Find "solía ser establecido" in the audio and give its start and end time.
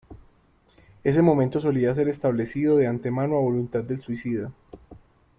1.61-2.75